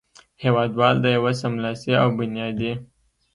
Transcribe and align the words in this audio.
هېوادوال 0.43 0.95
د 1.01 1.05
یوه 1.15 1.31
سملاسي 1.41 1.91
او 2.01 2.07
بنیادي 2.17 2.73